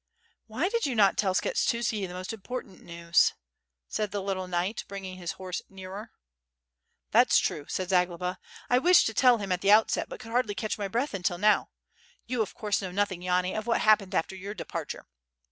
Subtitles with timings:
[0.47, 3.33] ...""Why do you not tell Skshetuski the most important news?"
[3.87, 6.11] said the little knight, bringing his horse nearer.
[7.13, 8.39] '^That's true," said Zagloba.
[8.69, 11.37] "1 wished to tell him at the outset, but could hardly catch my breath until
[11.37, 11.69] now.
[12.25, 15.05] You of course know nothing, Yani, of what happened after your departure.